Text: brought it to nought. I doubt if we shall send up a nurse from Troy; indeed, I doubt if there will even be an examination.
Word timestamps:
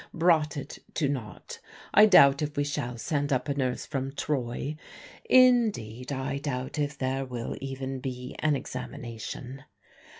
brought 0.15 0.57
it 0.57 0.79
to 0.95 1.07
nought. 1.07 1.59
I 1.93 2.07
doubt 2.07 2.41
if 2.41 2.57
we 2.57 2.63
shall 2.63 2.97
send 2.97 3.31
up 3.31 3.47
a 3.47 3.53
nurse 3.53 3.85
from 3.85 4.13
Troy; 4.13 4.75
indeed, 5.29 6.11
I 6.11 6.39
doubt 6.39 6.79
if 6.79 6.97
there 6.97 7.23
will 7.23 7.55
even 7.61 7.99
be 7.99 8.35
an 8.39 8.55
examination. 8.55 9.63